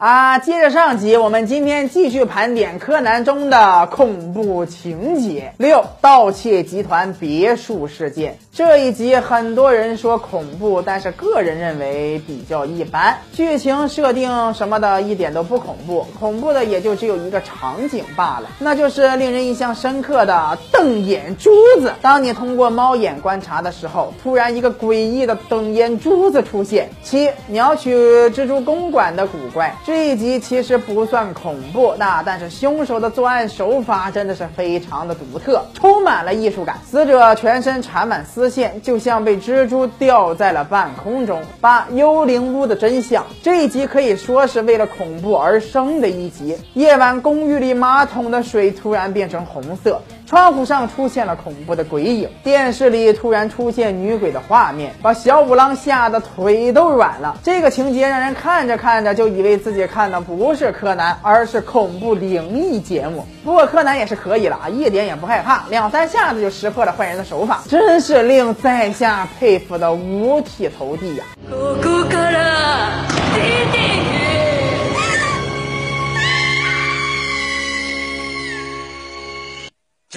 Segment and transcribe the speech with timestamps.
[0.00, 5.52] 啊，接着上集，我们今天继续盘点柯南中的恐怖情节。
[5.58, 13.18] 六盗窃集团别墅事件这一集，很多人说恐怖，但是个人认为比较一般。
[13.34, 21.92] 剧情设定什么的，一点都不恐怖，恐怖的也就只有一个场景罢了，那就是令人印象深刻的瞪眼珠子。
[22.00, 26.88] 当你通过猫眼观察的时候，突然一个诡异的瞪眼珠子出现。
[27.02, 27.94] 七鸟取
[28.30, 29.76] 蜘蛛公馆的古怪。
[29.90, 36.78] 这一集其实不算恐怖，那但是凶手的作案手法真的是非常的独特，充满了艺术感。
[36.88, 41.42] 死者全身缠满丝线，就像被蜘蛛吊在了半空中。
[41.60, 46.56] 八幽灵屋的真相，这一集可以说是为了恐怖而生的一集。
[46.74, 50.00] 夜晚公寓里马桶的水突然变成红色。
[50.30, 57.36] 窗户上出现了恐怖的鬼影，电视里突然出现女鬼的画面，把小五郎吓得腿都软了。
[57.42, 63.26] 这个情节让人看着看着就以为自己看的不是柯南，而是恐怖灵异节目。
[63.44, 71.24] 不过柯南也是可以了啊，一点也不害怕，两三下子就识破了坏人的手法，真是令在下佩服的五体投地呀。
[71.50, 71.99] 哥哥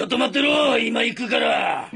[0.03, 1.89] ょっと待ってろ今行くから。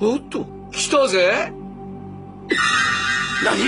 [0.00, 1.52] おっと来たぜ。
[3.44, 3.58] 何？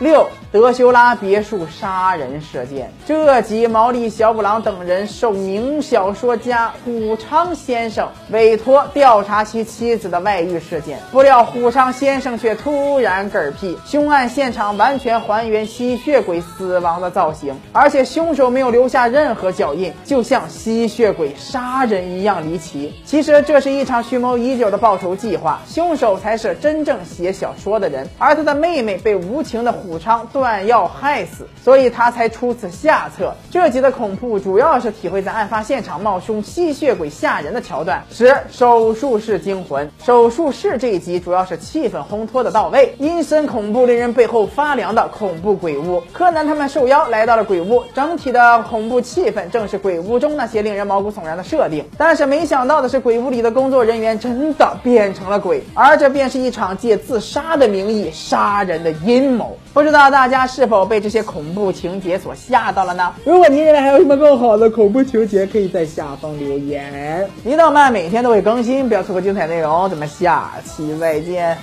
[0.00, 0.41] 六。
[0.52, 22.92] 德修拉别墅杀人事件，这集毛利小五郎等人受名小说家虎昌先生委托调查其妻子的外遇事件，不料虎昌先生却突然嗝屁，凶案现场完全还原吸血鬼死亡的造型，而且凶手没有留下任何脚印，就像吸血鬼杀人一样离奇。
[23.06, 30.28] 其实这是一场蓄谋已久的报仇计划，凶手才是真正写小说的人，而他的妹妹被无情的虎昌。
[30.42, 33.32] 断要害死，所以他才出此下策。
[33.48, 38.02] 这集的恐怖主要是体会在案发现场冒充吸血鬼吓人的桥段。
[38.10, 46.02] 十手术室惊魂，手术室这一集主要是气氛烘托的到位，阴森恐怖，令人背后发凉的恐怖鬼屋。
[46.12, 51.88] 柯南他们受邀来到了鬼屋，整体的恐怖气氛正是鬼屋中那些令人毛骨悚然的设定。
[51.96, 59.56] 但是没想到的是，鬼屋里的工作人员真的变成了鬼，而这便是一场借自杀的名义杀人的阴谋。
[59.72, 63.12] 不知道大家是否被这些恐怖情节所吓到了呢？
[63.24, 67.28] 如果您认为还有什么更好的恐怖情节，可以在下方留言。
[67.44, 69.88] 一道漫每天都会更新，不要错过精彩内容。
[69.88, 71.56] 咱们下期再见。